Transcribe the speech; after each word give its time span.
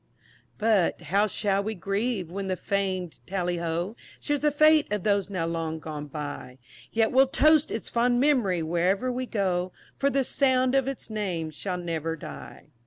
But, 0.57 0.99
how 1.13 1.27
shall 1.27 1.61
we 1.63 1.75
grieve, 1.75 2.31
when 2.31 2.47
the 2.47 2.55
fam'd 2.57 3.19
"Tally 3.27 3.57
Ho," 3.57 3.95
Shares 4.19 4.39
the 4.39 4.49
fate 4.49 4.91
of 4.91 5.03
those 5.03 5.29
now 5.29 5.45
long 5.45 5.77
gone 5.77 6.07
by? 6.07 6.57
Yet 6.91 7.11
we'll 7.11 7.27
toast 7.27 7.69
its 7.69 7.87
fond 7.87 8.19
mem'ry 8.19 8.63
wherever 8.63 9.11
we 9.11 9.27
go, 9.27 9.71
For 9.99 10.09
the 10.09 10.23
sound 10.23 10.73
of 10.73 10.87
its 10.87 11.11
name 11.11 11.51
shall 11.51 11.77
ne'er 11.77 12.15
die. 12.15 12.69